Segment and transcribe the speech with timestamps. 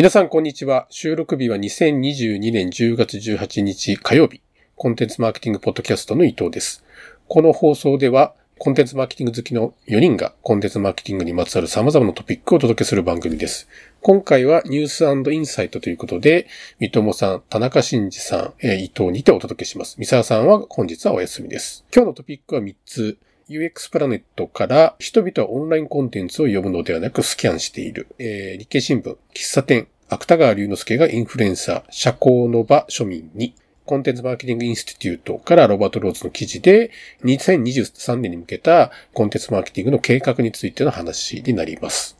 [0.00, 0.86] 皆さん、こんにちは。
[0.88, 4.40] 収録日は2022年10月18日火曜日。
[4.74, 6.82] コンテンツマーケティングポッドキャストの伊藤です。
[7.28, 13.68] この放送では、コンテンツマーケティング好きの4人がコンテンツマーケティングにまつわる様々なトピックをお届けする番組です。
[14.00, 16.46] 今回はニュースインサイトということで、
[16.78, 19.96] 三友さん、田中真二さん、伊藤にてお届けします。
[19.98, 21.84] 三沢さんは本日はお休みです。
[21.94, 23.18] 今日のトピックは3つ。
[23.50, 28.06] UX プラネットから人々はオンラインコンテンツを読むのではなくスキャンしている。
[28.20, 33.54] えー、日経新聞、喫茶店、芥川龍之介がインフルエンサー、社交の場庶民に、
[33.86, 36.92] コンテンツマーケティングインスティテュートからロバート・ローズの記事で、
[37.24, 42.19] 2023年に向けたコンテンツマーケティングの計画についての話になります。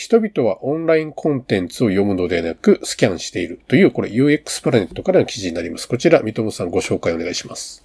[0.00, 5.86] 人々はオンラインコンテンツを読むのではなくスキャンしているという、これ UX プラネットからの記事になります。
[5.86, 7.84] こちら、三友さんご紹介お願いします。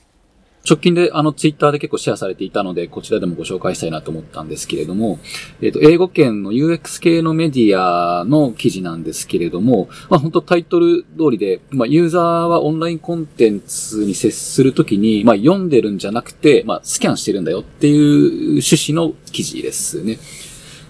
[0.65, 5.19] 直近であのツイッターで結構シェアされていたので、こちらでもご紹介したいなと思ったんですけれども、
[5.61, 20.17] えっ、ー、と、英語圏の UX 系のメディアの記事なんですけれども、まあ本当タイトル通りで、まあユーザーはオンラインコンテンツに接するときに、まあ読んでるんじゃなくて、まあスキャンしてるんだよっていう趣旨の記事ですね。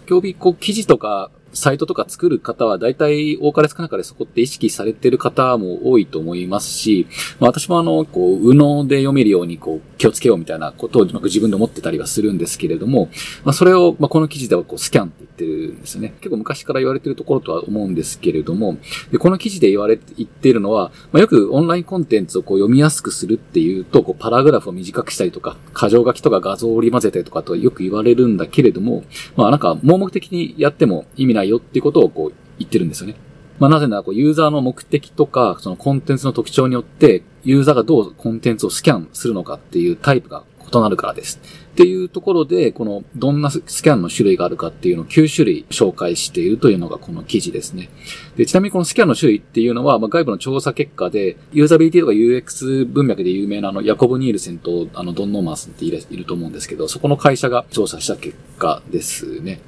[0.07, 7.07] 今日日こう記事とかサイトとか作る方は大体多かれ少なかれそこって意識されてる方も多いと思いますし、
[7.39, 13.09] まあ、私もあの、こう、右脳で読めるようにこう気をつけようみたいなことを自分で思ってたりはするんですけれども、
[13.43, 16.09] まあ、それを、まあ、この記事ではこうスキャンって言ってるんですよね。
[16.19, 18.77] 結構昔から言われてるところとは思うんですけれども、
[19.11, 29.03] でこの記事で言われて、言ってるのは、まあ、よくオンラインコンテンツをこう読みやすくするっていうと、こうパラグラフを短くしたりとか、箇条書きとか画像を織り交ぜたりとかとよく言われるんだけれども、
[29.35, 33.15] まあなんか盲目的にやっても意味ないよっていうことをこう言ってるんですよね。
[33.59, 40.43] まあ、なぜなら、こう、ユーザーの目的とか、そのコンテンツの特徴によって、ユーザーがどうコンテンツをスキャンするのかっていうタイプが
[40.73, 41.39] 異なるからです。
[41.71, 47.89] っていうところで、この、どんなスキャンの種類があるかっていうのを9種類紹介しているというのがこの記事ですね。
[48.35, 59.61] で、ちなみにこのスキャンの種類っていうのは、まあ、外部の調査結果で、ユーザビリティとか UX 文脈で有名なあの、ヤコブ・ニールセンとあの、ドン・ノーマンスっていると思うんですけど、そこの会社が調査した結果ですね。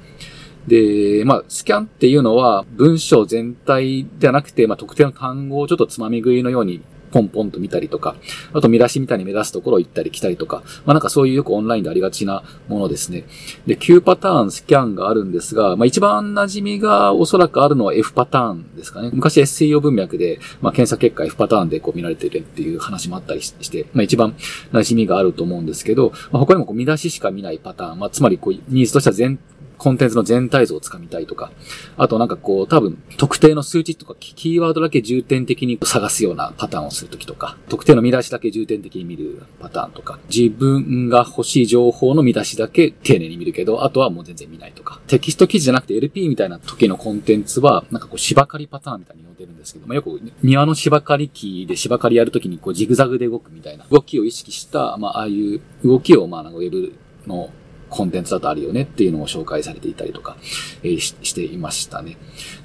[0.68, 8.16] で、まあ、スキャンっていうのは文章全体ではなくて、まあ、特定の単語をちょっとつまみ食いのようにポンポンと見たりとか、
[8.52, 13.24] あと見出しみたいに目指すところを行ったり来たりとか、まあなんかそういうよくオンラインでありがちなものですね。
[13.66, 19.10] で、9パターンスキャンがあるんですが、まあ一番馴染みがおそらくあるのは F パターンですかね。
[19.12, 24.34] 昔 SEO 文脈で、まあ検索結果 F パターンでこう見られてるっていう話もあったりして、まあ一番
[24.72, 29.38] 馴染みがあると思うんですけど、まあ他にもこう見出ししか見ないパターン、まあつまりこうニーズとしては全
[29.78, 31.52] コンテンツの全体像をつかみたいとか、
[31.96, 56.92] あとなんかこう、多分、特定の数値とかキーワードだけ重点的に探すようなパターンをするときとか、特定の見出しだけ重点的に見るパターンとか、自分が欲しい情報の見出しだけ丁寧に見るけど、あとはもう全然見ないとか、テキスト記事じゃなくて LP みたいな時のコンテンツは、なんかこう、芝刈りパターンみたいに呼んでるんですけども、よく庭の芝刈り機で芝刈りやるときにこう、ジグザグで動くみたいな動きを意識した、まあ、ああいう動きを、まあ、なんかウェブ
[57.26, 57.50] の
[57.88, 60.36] コンテンツだとあるよねっていうのを紹介されていたりとか、
[60.82, 62.16] えー、ししていましたね。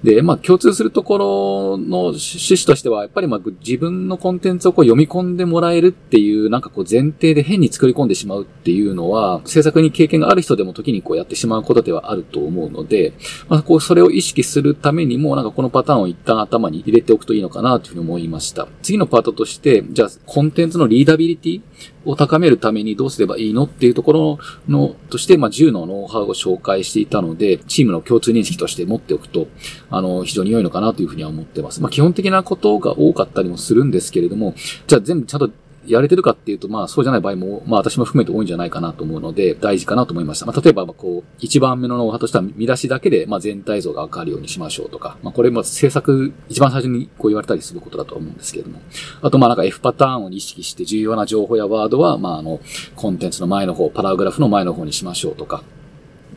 [0.04, 13.14] で、まあ共通するところの趣旨としては、やっぱりまあ自分のコンテンツをこう読み込んでもらえるっていう、なんかこう前提で変に作り込んでしまうっていうのは、制作に経験がある人でも時にこうやってしまうことではあると思うので、
[13.48, 18.68] まあこうそれを意識するためにも、なんかこのパターンを一旦頭に入れておくといいのかなというふうに思いました。
[18.82, 21.62] 次のパートとして、じゃあコンテンツのリーダビリティ
[22.06, 29.48] を高めるためにどうすればいいのっていうところの、として、まあ、10のノウハウを紹介していたので、チームの共通認識として持っておくと、
[29.96, 31.82] あの、非常に良いのかなというふうには思ってます。
[31.82, 34.56] まあ、基本的なことが多かったりもするんですけれども、
[34.88, 35.52] じゃあ全部ちゃんと
[35.86, 40.46] やれてるかっていうと、まあそうじゃない場合も、まあ私も含めて多いんじゃないかなと思うので、大事かなと思いました。
[40.46, 48.80] まあ例えば、こう、一番目のノウハウとしては見出しだけで、まあ全体像がわかるようにしましょうとか、まあこれも制作、一番最初にこう言われたりすることだと思うんですけれども。
[49.22, 52.60] あとまあなんか F パターンを意識して重要な情報やワードは、まああの、
[52.96, 55.64] コンテンツの前の方、パラグラフの前の方にしましょうとか、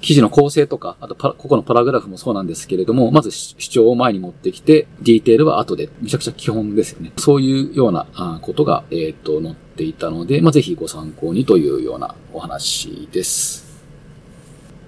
[0.01, 7.13] 記事の構成とか、あとパここのパラグラフもそうなんですけれども、まず主張を前に持ってきて、ディテールは後で、めちゃくちゃ基本ですよね。
[7.17, 8.07] そういうような
[8.43, 13.67] ことが、えっ、ー、と、載っていたので、まあ、ぜひご参考にというようなお話です。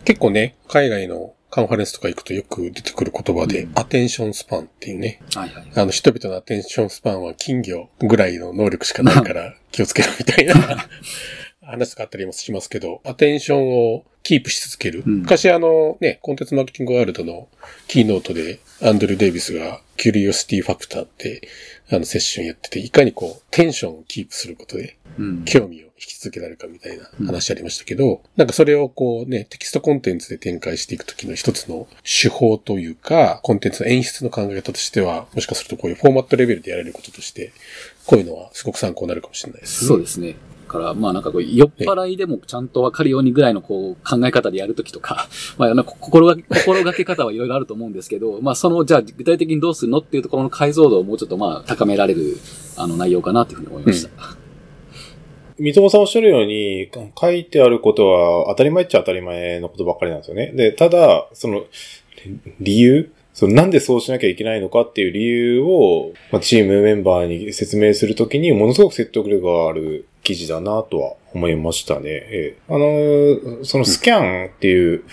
[0.05, 5.20] 結構ね、海外のカンファレンスとか行くとよく出てくる言葉で、うん、アテンションスパンっていうね。
[5.34, 5.72] はいはい。
[5.75, 10.55] あの、人々のアテンションスパンは金魚ぐらいの能力しかないから 気をつけろみたいな
[11.62, 15.03] 話があったりもしますけど、アテンションをキープし続ける。
[15.07, 17.49] うん昔あのね、コンテンツマーケティングワールドの
[17.87, 21.49] キーノートでアンドル・デイビスがキュリオシティファクターって
[21.91, 25.45] あのセッションやってて、いかにこうテンションをキープすることでうん。
[25.45, 37.53] 興味を引き続けられるかみたいな話ありましたけど、なんかそれをこうね、テキストコンテンツで展開していくときの一つの手法というか、コンテンツの演出の考え方としては、もしかするとこういうフォーマットレベルでやれることとして、
[38.07, 39.89] こういうのはすごく参考になるかもしれないですね。
[39.89, 40.37] そうですね。
[40.69, 45.29] から、まあなんかこう、酔っ払いでもちゃんとわかるようにぐらいのこう、考え方でやるときとか、
[45.59, 52.37] まあ心が、心がけ方はいろいろあると思うんですけど、まあその、じゃあ具体的にどうするのっていうところの解像度をもうちょっとまあ高められる、
[52.76, 54.11] あの内容かなというふうに思いました。
[55.59, 56.88] 三友さんおっしゃるように、
[57.20, 60.53] 書いてあることは当たり前っちゃ当たり前のことばっかりなんですよね。
[60.55, 61.65] で、ただ、その、
[62.61, 63.11] 理由？
[63.38, 72.03] そのなんでそうしなきゃいけないのかっていう理由を、まあ、チームメンバーに説明するときにものすごく説得力がある記事だなとは思いましたね。
[72.11, 75.05] ええあの、そのスキャンっていう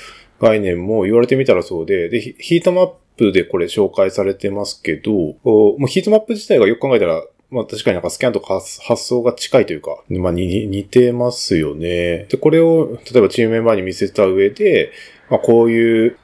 [0.41, 5.11] 概念も言われてみたらそうで、で、ヒートマップでこれ紹介されてますけど、
[5.45, 12.25] もうヒートマップ自体がよく考えたら、まあ確かになんかスキャンとか発想が近いというか、まあ似てますよね。
[12.25, 14.91] で、これを例えばチームメンバーに見せた上で、
[15.29, 16.17] まあこういう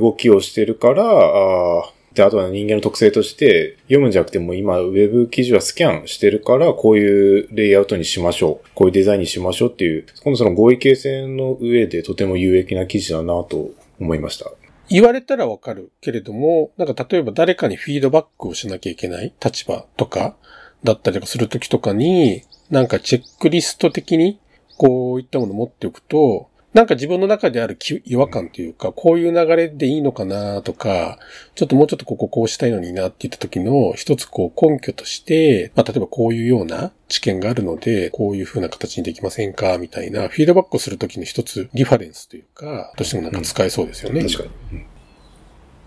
[0.00, 8.68] 動きをしてるから、あで、あとは人間の特性として、読むんじゃなくても今、ウェブ記事はスキャンしてるから、こういうレイアウトにしましょう。
[8.74, 13.70] こういうデザインにしましょうっていう、今度その合意形成の上でとても有益な記事だなと
[14.00, 14.50] 思いました。
[14.88, 20.34] 言われたらわかるけれども、なんか例えば誰かにフィードバックをしなきゃいけない立場とか
[20.82, 24.40] だったりとかするときとかに、なんかチェックリスト的に
[24.76, 31.18] こういったもの持っておくと、なんか自分の中であるき違和感というか、こういう流れでいいのかなとか、
[31.54, 44.22] ちょっともうちょっとこここうしたいのになって言った時の一つこう根拠として、まあ例えばこういうような知見があるので、こういう風な形にできませんかみたいなフィードバックをする時の一つリファレンスというか、としてもなんか使えそうですよね。
[44.22, 44.84] 確かに。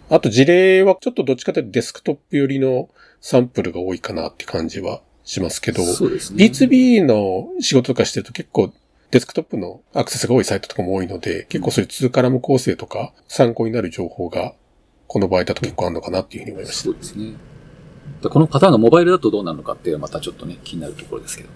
[0.10, 2.90] あと事例はちょっとどっちかというとデスクトップ寄りの
[3.22, 5.90] サンプルが多いかなって感じはしますけど、ね。
[5.90, 8.74] B2B の仕事とかしてると結構
[9.12, 14.54] デスクトップのアクセスが多いサイトとかも多いので、結構そういう2カラム構成とか参考になる情報が
[15.08, 16.84] この場合だと結構あるのかなっていうふうに思いました。
[16.86, 17.34] そうですね。
[18.22, 21.50] でこのパターンがモバイルだとどうなるのかっていうのはまたちょっとね、気になるところですけど。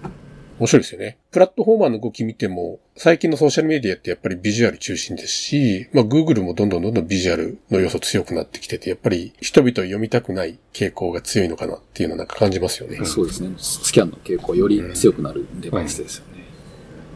[0.58, 1.18] 面白いですよね。
[1.32, 13.00] プラットフォーマーの動き見ても、最近のソーシャルメディアってやっぱりビジュアル中心ですし、まあ Google もどんどんどんどんビジュアルの要素強くなってきてて、やっぱり人々を読みたくない傾向が強いのかなっていうのはなんか感じますよね。
[13.06, 13.54] そうですね。
[13.58, 16.35] スキャンの傾向より強くなるデバイスですよね。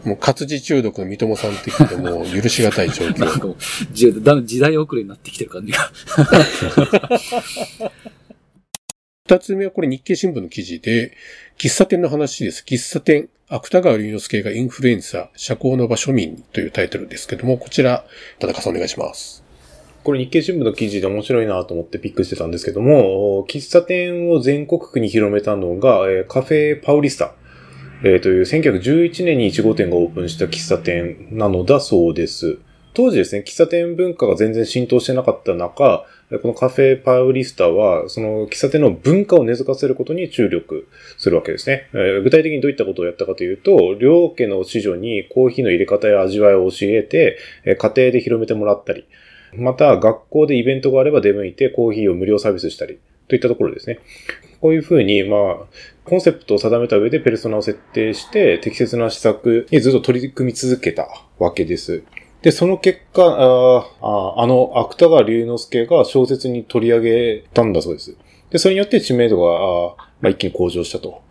[0.04, 3.20] もう活字中毒の三友さんって言っても許しがたい状況。
[3.26, 3.58] なんかもう
[3.92, 5.92] じだん時代遅れになってきてる感じが。
[9.30, 11.16] 二つ目はこれ日経新聞の記事で、
[11.60, 12.64] 喫茶店の話です。
[12.66, 18.08] 喫茶店、芥川龍之介がインフルエンサー、社交の場庶民にというタイトルですけども、こちら、
[18.40, 19.44] 田中さんお願いします。
[20.04, 27.36] これ日経新聞の記事で面白いなと思ってピックしてたんですけども、喫茶店を全国区に広めたのが、えーカフェパウリスタ、
[28.02, 32.58] えーという1911年に1号店がオープンした喫茶店なのだそうです。
[32.94, 36.06] 当時ですね、喫茶店文化が全然浸透してなかった中、
[36.42, 40.88] このカフェパウリスタは、その喫茶店の文化を根付かせることに注力
[41.18, 41.90] するわけですね。
[42.24, 49.06] 具体的にどういったことをやったかというと、両家の子女にコーヒーの入れ方や味わいを教えて、家庭で広めてもらったり、
[49.56, 54.00] また、学校でイベントがあれば出向いてコーヒーを無料サービスしたり、といったところですね。
[54.62, 55.66] こういうふうに、まあ、
[56.10, 62.04] コンセプトを定めた上でペルソナを設定して、適切な施策にずっと取り組み続けたわけです。
[62.42, 68.16] で、その結果、ああの、芥川龍之介が小説に取り上げたんだそうです。
[68.50, 71.22] で、それによって知名度が、あまあ、一気に向上したと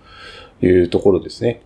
[0.62, 1.62] いうところですね。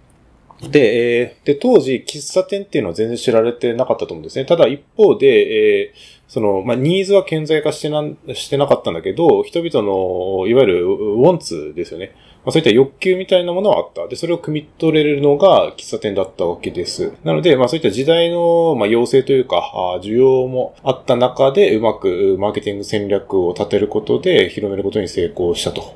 [0.71, 4.45] で、えーで、当時、喫茶店っていうのは全然知られてなかったと思うんですね。
[4.45, 8.03] ただ一方で、えーその、まあ、ニーズは顕在化してな、
[8.35, 12.15] してなかったんだけど、人々の、いわゆる、ウォンツですよね。
[12.45, 14.09] まあ、そういった欲求みたいなものはあった。
[14.09, 17.13] で、それを汲み取れるのが喫茶店だったわけです。
[17.23, 25.95] なので、まあ、そういった時代の、まあ、要請というか、あ需要もあった中で、うまくマーケティング戦略を立てることで、広めることに成功したと。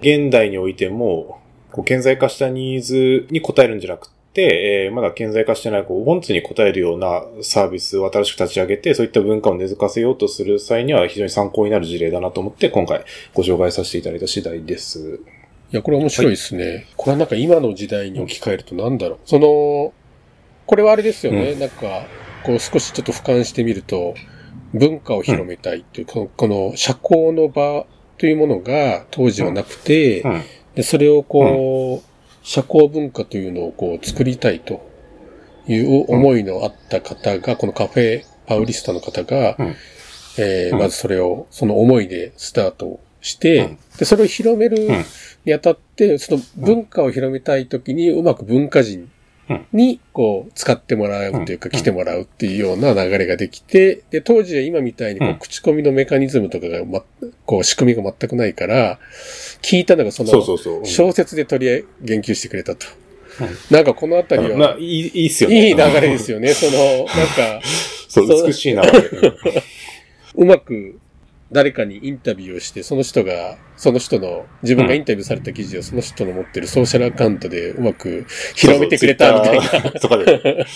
[0.00, 1.38] 現代においても、
[1.70, 15.20] こう顕在化したニーズに応えるんじゃなくて、えーまだ顕在化してない、こう、ウォンツに応えるようなサービスを新しく立ち上げて、そういった文化を根付かせようとする際には非常に参考になる事例だなと思って、今回ご紹介させていただいた次第です。
[15.72, 16.86] いや、これ面白いですね。
[16.98, 19.18] これはなんか今の時代に置き換えるとなんだろう。
[19.24, 19.94] その、
[20.66, 21.52] これはあれですよね。
[21.52, 22.04] うなんか、
[22.44, 24.14] こう少しちょっと俯瞰してみると、
[24.74, 27.86] 文化を広めたいという、このこの社交の場
[28.18, 30.42] というものが当時はなくて、うん。
[30.74, 34.86] で、それをこう、社交文化というのをこう作りたいと
[35.66, 39.74] いう思いのあった方が、このカフェパウリスタの方が、うん
[40.36, 43.78] えーうんまずそれを、その思いでスタートして、うん。
[43.98, 45.04] で、それを広めるうん。
[45.44, 49.08] にあたって、その文化を広めたいときに、うまく文化人
[49.72, 51.78] に、こう、使ってもらうというか、うん。
[51.78, 57.02] 来てもらうっていうような流れができて、で、当時は今みたいに、こう口コミのメカニズムとかが、ま、
[57.46, 58.98] こう、仕組みが全くないから、
[59.62, 60.30] 聞いたのがその、
[60.84, 62.86] 小説で取り上げ、言及してくれたと。
[63.40, 63.74] うん。
[63.74, 65.68] なんかこのあたりは、まあ、いい、いいっすよね。
[65.68, 66.52] いい流れですよね。
[66.52, 67.60] その、なんか、
[68.08, 69.32] そう美しい流れ。
[70.34, 70.98] う まく
[71.52, 79.64] 誰かにインタビューをして、その人が、その人の、自分がインタビューされた記事をその人の持ってるソーシャルアカウントでうまく広めてくれたみたいな。
[79.64, 80.00] な。
[80.00, 80.24] とかで。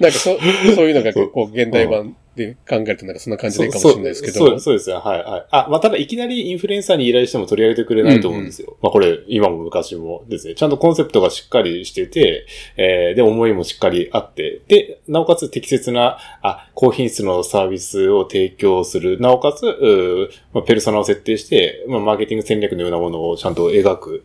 [0.00, 4.38] なんかそ、そういうのがそうこう、現代版で考えるとなんかそんな感じでいいかもしれないですけど。
[4.38, 4.96] そうそうそうですよ。
[5.00, 5.46] はい、はい。
[5.50, 8.76] あ、まあ、ただいきなりインフルエンサーに依頼しても取り上げてくれないと思うんですよ。
[8.80, 10.54] まあ、これ、今も昔もですね。
[10.54, 19.20] ちゃんとコンセプトがしっかりしてて、えー、で、思いもしっかりあって、で、なおかつ適切な、あ、高品質のサービスを提供する。
[19.20, 24.24] なおかつ、うーまあ、ペルソナを設定して、まあ、マーケティング戦略のようなものをちゃんと描く。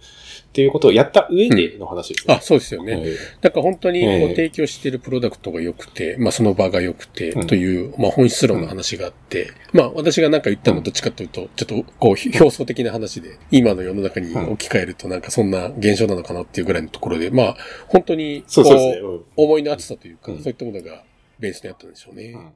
[0.53, 2.36] っていうことをやった上での話ですね。
[2.36, 2.93] あ、そうですよね。
[2.93, 3.05] はい。
[3.41, 7.48] なんか本当にこうええ提供しているプロダクトが良くて、まあその場が良くてうん。
[7.48, 17.57] という、まあ本質論の話があって、まあ私がなんか言ったのはどっちかというと、ちょっとこう表層的な話で、今の世の中に置き換えるとなんかそんな現象なのかなっていうぐらいのところで、まあ
[17.88, 20.38] 本当にこそう思いの厚さというか、うん。
[20.43, 21.03] そういったものが
[21.39, 22.25] ベースにあったんでしょうね。
[22.25, 22.41] うん。
[22.41, 22.53] うん。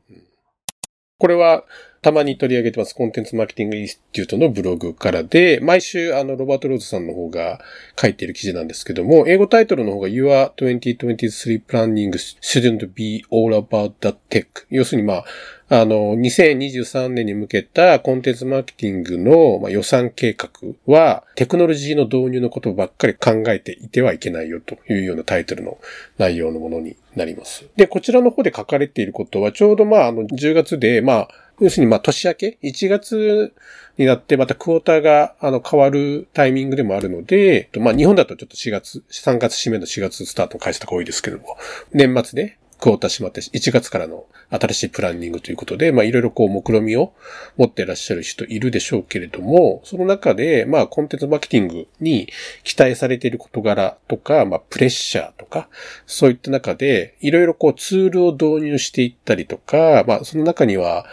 [1.18, 1.64] これは、
[2.02, 7.60] たまに取り上げてます、コンテンツマーケティングインスティュートのブログからで、毎週、あの、ロバート・ローズさんの方が
[8.00, 12.12] 書いている記事なんですけども、英語タイトルの方が Your 2023 Planning
[12.42, 14.48] Shouldn't Be All About the Tech。
[14.70, 15.26] 要するに、まあ、
[15.70, 20.50] あの、2023年に向けたコンテンツマーケティングの、予算計画
[20.86, 25.78] は、テクノロジーの導入のことばっかり考えていてはいけないよというようなタイトルの
[26.18, 27.66] 内容のものになります。
[27.76, 33.54] で、こちらの方で書かれていることは、ちょうどまあ、あの、10月で、まあ、要するにまあ、年明け ?1 月
[33.98, 41.58] になってまたクォーターが、あの、変わるタイミングでもあるので、まあ、日本だとちょっと4月、3月締めの4月スタートの会社とか多いですけども、
[41.94, 47.14] 年末で、クォーター閉まって、1月からの新しいプランニングということで、まあいろいろこう目論みを
[47.58, 52.30] 持っていらっしゃる人いるでしょうけれども、その中で、まあコンテンツマーケティングに
[52.64, 55.70] 期待されている事柄とか、まあプレッシャーとか、
[56.06, 61.08] そういった中で、いろいろこうツールを導入していったりとか、まあその中には、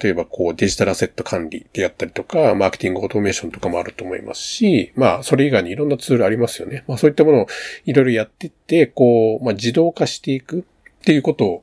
[0.00, 6.84] 例えばこうデジタルアセット管理でやったりとか、マーケティングオートメーションとかもあると思いますし、まあそれ以外にいろんなツールありますよね。
[6.86, 7.46] まあそういったものを
[7.84, 10.62] いろいろやっていって、こう、まあ自動化していくっ
[11.04, 11.62] ていうことを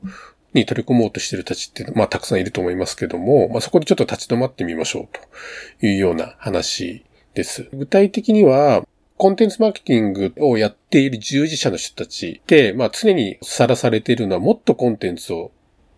[0.52, 5.08] に取り組もうとしてる人たちって、まあたくさんいると思いますけども、まあそこでちょっと立ち止まってみましょう
[5.80, 7.68] というような話です。
[7.72, 8.84] 具体的には、
[9.16, 15.52] コンテンツマーケティングをやっている従事者の人たちって、まあ常にさらされているのはもっとコンテンツを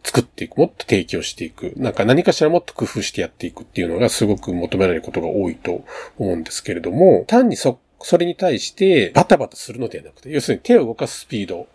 [0.04, 5.85] 作っていく、もっと提供していく、なんか何かしらもっと工夫してやっていくっていうのがすごく求められることが多いと
[6.18, 11.68] 思うんですけれども、単にそ、それに対してバタバタするのではなくて、要するに手を動かすスピード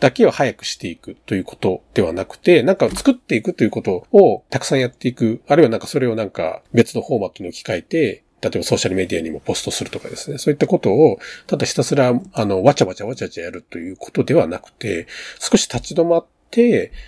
[0.00, 10.36] だけを早くしていくということではなくて、なんか作っていくということをたくさんやっていく、あるいはなんかそれをなんか別のフォーマットに置き換えて、例えばソーシャルメディアにもポストするとかですね。
[10.36, 15.06] そういったことを、ただひたすら、あの、わちゃわちゃわちゃわちゃやるということではなくて、
[15.40, 16.33] 少し立ち止まって、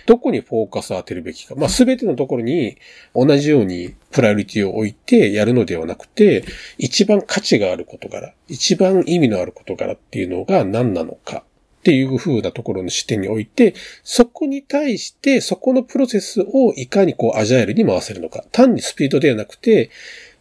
[0.05, 1.55] どこにフォーカスを当てるべきか。
[1.55, 2.77] まあ、すべてのところに
[3.15, 6.43] 同じようにプライオリティを置いてやるのではなくて、
[6.77, 11.43] 一番価値がある事柄、一番意味のある事柄っていうのが何なのか。
[11.77, 13.73] っていう風なところの視点において、
[14.03, 18.43] そこに対して、そこのプロセスをいかにこうアジャイルに回せるのか。
[18.51, 19.89] 単にスピードではなくて、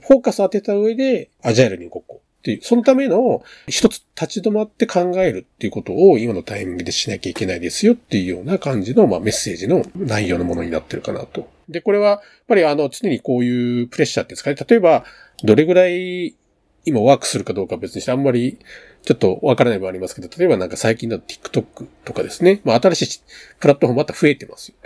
[0.00, 11.48] フォーカスを当てた上でアジャイルに動こうっていう、そのための一つ立ち止まって考えるっていうことを今のタイミングでしなきゃいけないですよっていうような感じの、まあ、メッセージの内容のものになってるかなと。
[11.68, 14.56] で、これは、やっぱりあの、常にこういうプレッシャーっていうんですかね。
[14.68, 15.04] 例えば、
[15.42, 16.36] どれぐらい
[16.84, 18.58] 今ワークするかどうかは別にしてあんまり
[19.02, 22.60] ちょっとわからない部分ありますけど、例えばなんか最近だと TikTok とかですね。
[22.64, 23.20] まあ新しい
[23.58, 24.76] プラットフォームまた増えてますよ。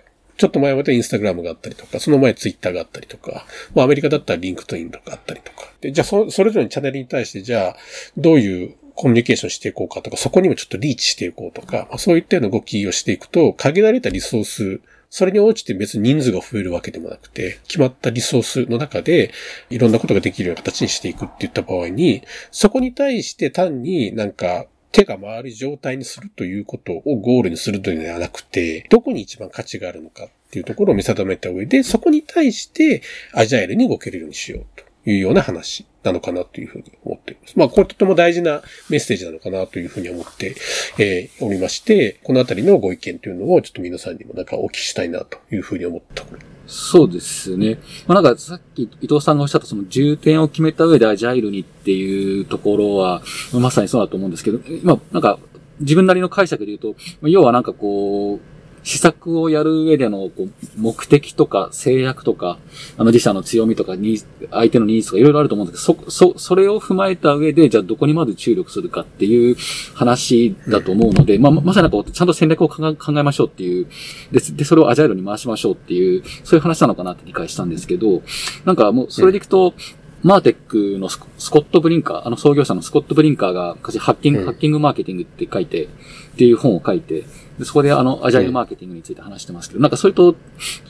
[0.40, 3.44] ちょっと前まで Instagram があったりとか、その前ツイッターがあったりとか、
[3.74, 5.70] まあアメリカだったら LinkedIn とかあったりとか。
[5.82, 7.76] で、じゃあそ、それぞれのチャンネルに対して、じゃあ、
[8.16, 14.80] どういうコミュニケーションしていこうかとか、そこにもちょっとリーチしていこうとか、まあ、そういったような動きをしていくと、限られたリソース、
[15.10, 19.32] それに応じて別に人数が増えるわけでもなくて、決まったリソースの中で、
[19.68, 34.89] いろんなことができるような形にしていくって言った場合に、そこに対して単になんか、手が回る状態にするということをゴールにするというのではなくて、どこに一番価値があるのかっていうところを見定めた上で、そこに対してアジャイルに動けるようにしようと。
[35.06, 37.58] いうような話なのかなというふうに思っています。
[37.58, 40.54] まあ、これとても大事なメッセージなのかなというふうに思って、
[40.98, 46.24] えー、おりまして、このあたりのご意見というのをちょっと皆さんにもなんかお聞きしたいなというふうに思った
[46.66, 47.78] そうですね。
[48.06, 55.38] まあ、なんかさっき伊藤さんがおっしゃったその重点を決めた上でアジャイルにっていうところは、まさにそうだと思うんですけど、まあ、なんか
[55.80, 56.94] 自分なりの解釈で言うと、
[57.28, 62.58] 要はなんかこう、施策をやる上でのこう目的とか制約とか、
[62.96, 64.18] あの自社の強みとかに、
[64.50, 69.56] 相手のニーズとかいろいろあると思うんですけど、そ、そ、それを踏まえた上で、じゃあどこにまず注力するかっていう
[69.94, 73.86] 話だと思うので、まあ、まさにこう、ちゃんと戦略を考えましょうっていう、
[74.32, 78.22] で、で、それをアジャイルに回しましょうっていう、そういう話なのかなって理解したんですけど、
[78.64, 79.74] なんかもう、それでいくと、
[80.22, 85.88] マーテックのスコット・ブリンカー、あの創業者のスコット・ブリンカーが、ハッキング、ハッキングマーケティングって書いて、っ
[86.36, 87.24] ていう本を書いて、
[87.58, 90.34] でそこであの、アジャイルマーケティングについて話してますけど、なんかそれと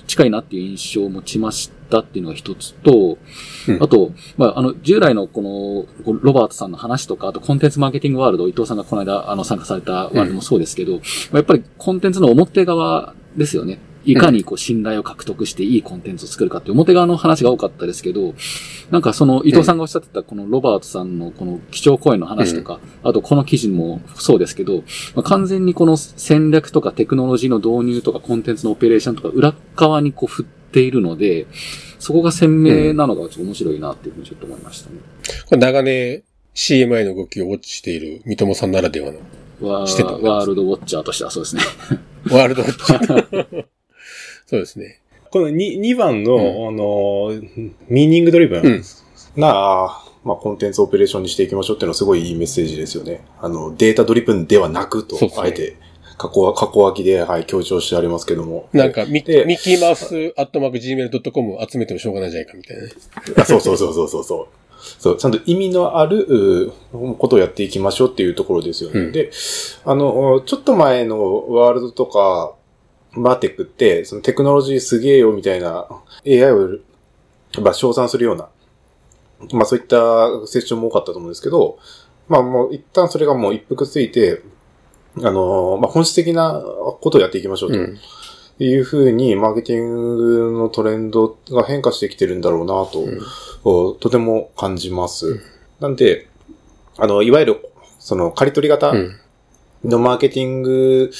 [0.07, 3.19] 近いなっていう印象を持ちましたっていうのが一つと、
[3.81, 10.99] あと、まあ、あの、従来のこの、ロバートさんの話とか、あとコンテンツマーケティングワールド、伊藤さんがこの間、あの、参加されたワールドもそうですけど、ま
[11.35, 13.79] あ、やっぱりコンテンツの表側ですよね。
[14.05, 18.35] いかにこう信頼を獲得していいコンテンツを作るかって表側の話が多かったですけど、
[18.91, 24.79] なんかその伊藤さんがおっしゃってたこのロバートさんのこの基調講演の話とか、あとこの記事もそうですけど、
[25.15, 31.47] まあ、完全にこの戦略とかテクノロジーの導入とかコンテンツのオペレーションとか裏側にこう振っているので、
[31.99, 34.97] そこが鮮明なのがちょっと面白いなっていうふうにちょっと思いましたね。
[35.47, 36.23] これ長年
[36.55, 39.19] CMI の動きをウォッチしている三友さんならではの
[39.61, 41.63] ワールドウォッチャーとしてはそうですね。
[42.31, 43.67] ワールドウォッチャー。
[44.51, 44.99] そうですね。
[45.31, 47.41] この 2, 2番の、うん、あの、
[47.89, 48.79] meaning driven な、うん、
[49.37, 53.21] まあ、コンテンツオペレーションにしていきましょうっていうのはすごいいいメッセージですよね。
[53.41, 55.77] あの、データドリブンではなくと、あえて、
[56.19, 58.69] カッコ、カギカッコで、はい、強調してありますけども。
[58.73, 62.91] なんか、ミミキーマウスアットマーク gmail.com を集めてもしょうがないじゃないかみたいなね。
[63.37, 64.61] あそうそうそうそうそうそう。
[64.99, 66.73] そう、ちゃんと意味のある
[67.19, 69.01] ことをやっていきましょうっていうところですよね。
[69.01, 69.31] うん、で、
[69.85, 72.55] あの、ちょっと前のワールドとか、
[73.13, 75.87] マーテックって、そのテクノロジーすげえよみたいな
[76.27, 76.79] AI を、
[77.63, 78.49] まあ、称賛するような、
[79.53, 81.79] まあそういったセッションも多かったと思うんですけど、
[82.29, 84.43] まあもう一旦それがもう一服ついて、
[85.17, 86.63] あの、まあ本質的な
[87.01, 87.79] ことをやっていきましょうと。
[88.63, 93.07] いうふうに、マーケティングのトレンドが変化してきてるんだろうなと、
[93.65, 95.29] うん、とても感じます。
[95.29, 95.41] うん、
[95.81, 96.29] なんで、
[96.99, 98.93] あの、いわゆる、その、刈り取り型
[99.85, 101.11] のマーケティング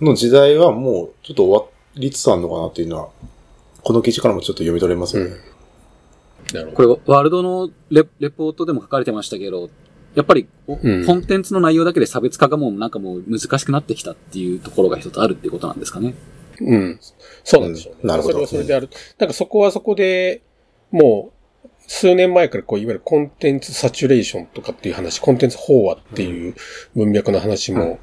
[0.00, 3.08] の時代はもうちょっと終わりつつあるのかなっていうのは、
[3.82, 5.36] この記事からもちょっと読み取れますよね。
[6.54, 9.70] うん、これ、ワールドのレレポートでも書かれてましたけど、
[10.14, 10.74] やっぱり、コ
[11.14, 16.14] ンテンツの内容だけで差別化がもうなんかもう難しくなってきたっていうところが一つあるっていうことなんですかね。
[16.60, 16.98] うん。
[17.44, 18.32] そうなんでしょう、ね、なるほど。
[18.32, 18.88] それはそれである。
[19.18, 20.42] なんかそこはそこで、
[20.90, 21.39] もう、
[21.92, 26.54] 数年前からこう、いわゆるコンテンツサチュレーションとかっていう話、コンテンツ飽和っていう
[26.94, 27.98] 文脈の話も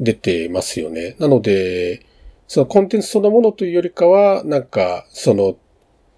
[0.00, 1.14] 出てますよね。
[1.20, 2.04] なので、
[2.48, 5.56] そのコンテンツそのものというよりかは、なんか、その、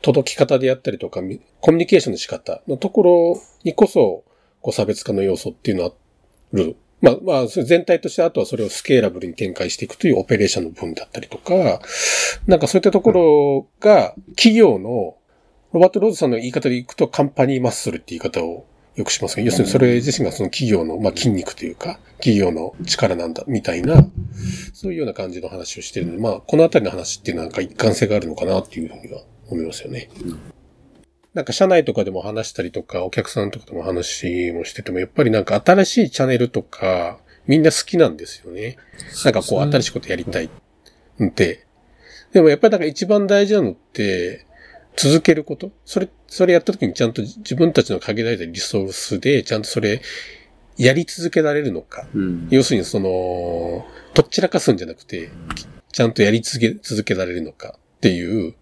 [0.01, 1.20] 届き方であったりとか、
[1.61, 4.25] コミュニケーションの仕方のところにこそ、
[4.62, 6.77] こう差別化の要素っていうのはある。
[7.03, 11.83] まあ、まあ、全体としてあとはそれをスケーラブルに展開していくというオペレーションの部分だったりとか、
[12.46, 15.16] なんかそういったところが企業の
[15.72, 24.06] ロバート・ローズさんの言い方でいくと、カンパニーマッスルって言い方をよくしますが、要するにそれ自身がその企業の、まあ、筋肉というか、企業の力なんだ、みたいな、
[24.74, 30.11] そういうような感じの話をしてるので、まあ、このあたりの話っていうのはなんか一貫性があるのかなっていうふうには思いますよね。
[31.32, 38.76] なんか社内とかでも話したりとか、お客さんとかでも話もしてても、やっぱりなんか新しいチャンネルとか、みんな好きなんですよね。
[39.24, 40.50] なんかこう、新しいことやりたい。
[41.24, 41.66] って。
[42.35, 44.46] でもやっぱりなんか一番大事なのって、
[44.96, 45.72] 続けること？
[45.85, 50.02] それ、それやった時にちゃんと自分たちの限られたリソースで、ちゃんとそれ、
[50.76, 52.07] やり続けられるのか？
[52.14, 55.31] うん、要するにその、とっちらかすんじゃなくて、
[55.92, 57.74] ちゃんとやり続け、続けられるのか？
[57.76, 58.55] っていう。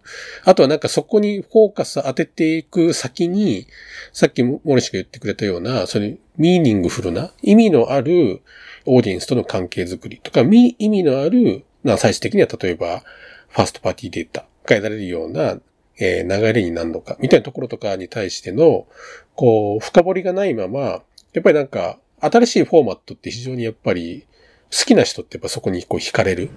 [0.45, 3.67] あとはなんかそこにフォーカス当てていく先に、
[4.13, 8.43] さっきモリシが言ってくれたような、それ、ミーニングフルな、意味のある
[8.85, 11.65] オーディエンスとの関係づくりとか、意味のある、
[11.97, 13.03] 最終的には例えば、
[13.49, 15.59] ファーストパーティーデータが得られるような
[16.01, 18.87] えー、流れになるのか、みたいなところとかに対しての、
[19.35, 21.03] こう、深掘りがないまま、や
[21.39, 24.27] っぱりなんか、新しいフォーマットって非常にやっぱり、
[24.73, 26.49] 好きな人ってやっぱそこにこう惹かれる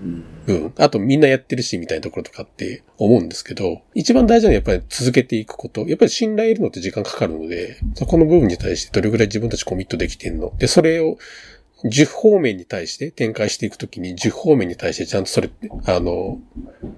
[0.45, 5.81] 部分、うん、あとみんなやってるしみたいなところとかって思うんですけど、一番大事なのはやっぱり続けていくこと。
[5.87, 10.53] やっぱり信頼得るのって時間かかるので、そこの部分に対してどれぐらい自分たちコミットできてんの。
[10.59, 11.17] で、それを、
[11.83, 15.49] 10方面に対して展開していくときに10方面に対してちゃんとそれ、
[15.85, 16.39] あの、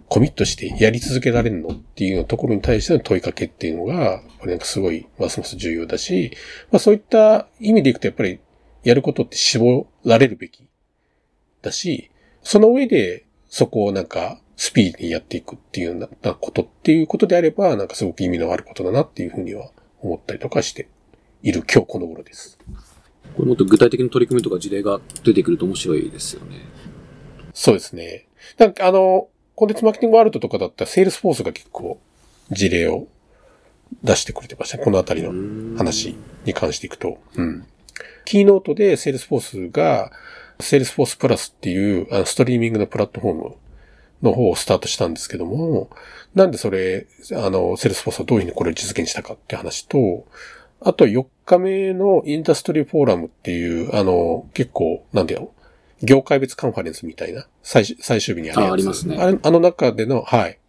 [0.10, 6.32] コミットしてやり続けられるのっていうところに対しての問いかけっていうのが、やっぱりなんかすごいますます重要だし、
[6.72, 8.40] まあそういった意味でいくとやっぱり
[8.84, 10.68] やることって絞られるべき
[11.64, 12.12] だし、
[12.44, 19.72] その上でそこをなんかスピーディーにやっていくっていうようなことっていうことであれば、なんかすごく意味のあることだなっていうふうには
[20.02, 20.88] 思ったりとかして
[21.42, 22.60] いる今日この頃です。
[23.46, 26.62] もっと具体的な取り組みとか事例が出てくると面白いですよね。
[27.54, 28.28] そうですね。
[28.58, 32.00] なんかあの、コンテンツマーケティングワールドとかだったら、セールスフォースが結構
[32.52, 33.08] 事例を
[34.04, 34.84] 出してくれてましたね。
[34.84, 37.20] このあたりの話に関していくと。
[37.36, 37.66] うん。
[38.26, 40.12] キーノートでセールスフォースが、
[40.60, 43.56] セールスフォースプラスっていうあのストリーミングのプラットフォーム
[44.22, 45.90] の方をスタートしたんですけども、
[46.34, 50.26] なんでそれ、あの、セールスフォースはどういうふうにこれを実現したかって話と、
[50.82, 55.52] あと4日目のインダストリーフォーラムっていう、あの、結構、なんだよ、
[56.02, 58.70] 業界別カンファレンスみたいな、最最終日にあるやつ。
[58.70, 59.18] あ、ありますね。
[59.18, 60.60] あれ、あの中での、はい。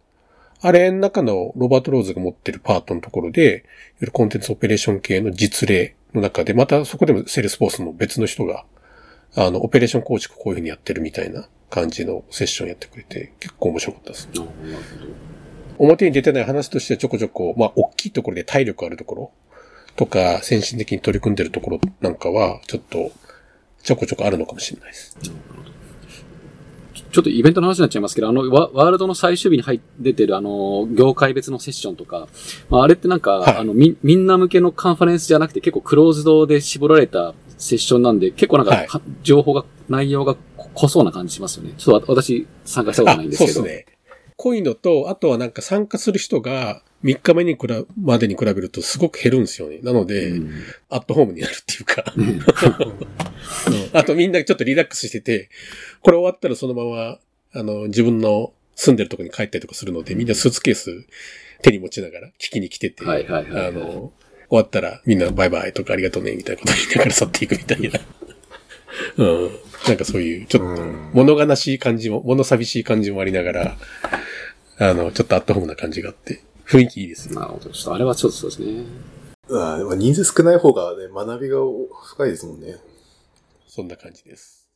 [0.61, 3.65] あれの中のロバート・ローズが持ってるパートのところで、
[4.11, 8.65] コンテンツオペレーション系の実例の中で、またそこでもセールスフォースの別の人が、
[9.35, 14.29] あの、オペレーション構築こういうふうにやってるみたいな感じのセッションやってくれて、結構面白かったです。
[14.33, 15.27] なるほど。
[15.79, 19.31] 表に出てない話としてはちょこちょこ、まあ、大きいところで体力あるところ
[19.97, 23.11] とか、先進的に取り組んでるところなんかは、ちょっと、
[23.83, 25.17] ちょこちょこあるのかもしれないです。
[27.11, 32.27] ちょっとイベントの話になっちゃいますけど、あの、ワールドの最終日に入出てるあの、業界別のセッションとか、
[32.69, 38.87] まあ、あれってなんか、はい、あの、み、みんな向けのカンファレンスじゃなくて結構クローズドで絞られたセッションなんで、結構なんか、はい、
[39.23, 40.35] 情報が、内容が
[40.75, 41.73] 濃そうな感じしますよね。
[41.77, 43.53] ちょっと私参加したことないんですけど。
[43.53, 43.97] そうですね。
[44.35, 49.79] 濃いのと、あとはなんか参加する人が、3日目にくら、までに比べるとすごく減るんですよね。
[49.83, 50.51] なので、うん、
[50.89, 52.03] アットホームになるっていうか
[53.93, 55.49] あとみんなちょっとリラックスしてて、
[56.01, 57.19] これ終わったらそのまま、
[57.53, 61.05] あの、自分の住んでるとこに帰ったりとかするので、みんなスーツケース
[61.61, 64.11] 手に持ちながら聞きに来てて、はいはいはい、はい、あの、
[64.49, 67.99] 終わったらみんなバイバイとかありがとうね、みたいなこと言いながら去っていくみたいな。
[69.17, 69.49] うん。
[69.87, 70.83] なんかそういう、ちょっと、
[71.13, 73.77] 物悲しい感じも、物寂しい感じもありながら、
[74.79, 77.39] あの、ちょっとアットホームな感じがあって、雰囲気いいですよ。
[77.39, 77.69] なるほど。
[77.69, 78.83] ちょっとあれはちょっとそうですね。
[79.49, 81.59] ああ、人数少ない方がね、学びが
[82.03, 82.75] 深いですもんね。
[83.67, 84.67] そんな感じです。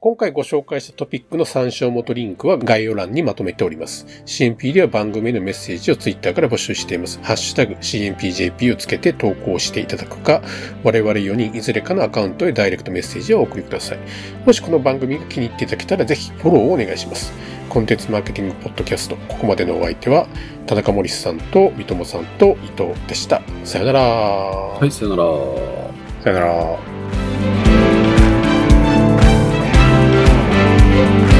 [0.00, 4.06] 今回ご紹介したトピックの参照元リンクは概要欄にまとめております。
[4.26, 7.18] CNP では番組へのメッセージを Twitter から募集しています。
[7.20, 10.40] ハッシュタグ CNPJP をつけて投稿していただくか、
[10.84, 13.98] 我々4人いずれかのアカウントへダイレクトメッセージをお送りください。
[14.46, 17.32] もしこの番組が気に入っていただけたらぜひフォローをお願いします。
[17.68, 20.28] コンテンツマーケティングポッドキャスト、ここまでのお相手は、
[20.68, 23.42] 田中森さんと三友さんと伊藤でした。
[23.64, 24.00] さよなら。
[24.00, 25.24] はい、さよなら。
[26.22, 26.97] さよなら。
[30.98, 31.37] Thank you.